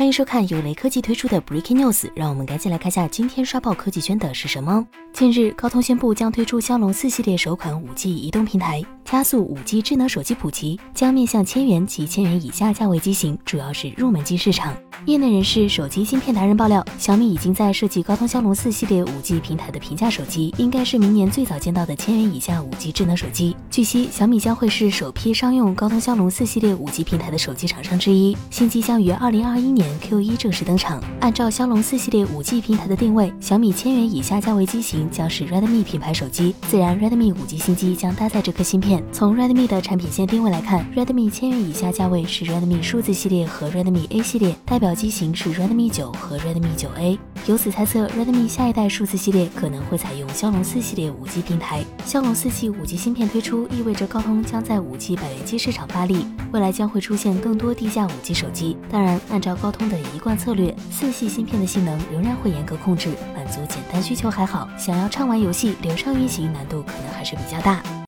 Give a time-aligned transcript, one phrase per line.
[0.00, 4.82] 欢迎收看由雷科技推出的 Breaking News，让我们赶紧来看下今天刷爆科技圈的是什么。
[5.12, 14.74] 近日，高通宣布将推出骁龙四系列首款 5G 移动平台，加速 5G 智能手机普及，将面向千元及千元以下价位机型，主要是入门级市场。
[15.06, 23.56] 业内人士、手机芯片达人爆料，小米已经在设计高通骁龙四系列 5G 平台的平价手机，应该是明年最早见到的千元以下 5G 智能手机。
[23.70, 31.02] 据悉，小米将会是首批商用高通骁龙四系列 5G 平台的手机厂商之一，新机将于2021年 Q1 正式登场。
[31.20, 39.02] 按照骁龙四系列 5G 平台的定位，小米千元以下价位机型将是 Redmi 品牌手机，自然 Redmi 5G 新机将搭载这颗芯片。
[39.12, 44.89] 从 Redmi 的产品线定位来看，Redmi 千元以下价位是 Redmi 数字系列和 Redmi A 系列，代表。
[44.94, 51.84] 机型是 Redmi 9和 Redmi 9A，由此猜测 Redmi 下一代数字系列可能会采用骁龙四系列 5G 平台。
[52.04, 58.76] 骁龙四系 5G 芯片推出，意味着高通将在 5G 百元机市场发力，未来将会出现更多低价 5G 手机。
[58.90, 67.82] 当然，按照高通的一贯策略，四系芯片的性能仍然会严格控制，满足简单需求还好，想要畅玩游戏、流畅运行难度可能还是比较大。